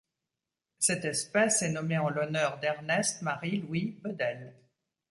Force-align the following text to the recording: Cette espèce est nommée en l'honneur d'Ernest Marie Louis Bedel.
Cette 0.79 1.05
espèce 1.05 1.61
est 1.61 1.69
nommée 1.69 1.99
en 1.99 2.09
l'honneur 2.09 2.57
d'Ernest 2.59 3.21
Marie 3.21 3.59
Louis 3.61 3.99
Bedel. 4.03 4.55